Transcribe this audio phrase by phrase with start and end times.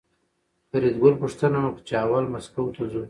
[0.69, 2.99] فریدګل پوښتنه وکړه چې اول مسکو ته ځو